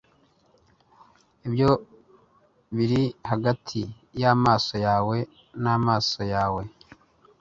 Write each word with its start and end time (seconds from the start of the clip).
ibyo 1.47 1.69
biri 2.75 3.03
hagati 3.29 3.81
y'amaso 4.21 4.73
yawe 4.87 5.17
n'amaso 5.63 6.21
yawe 6.33 6.61